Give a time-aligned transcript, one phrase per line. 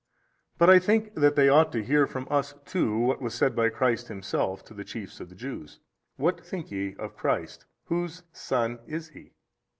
[0.57, 3.69] But I think that they ought to hear from us too what was said by
[3.69, 5.79] Christ Himself to the chiefs of the Jews,
[6.15, 7.67] What think ye of Christ?
[7.83, 9.35] whose son is He?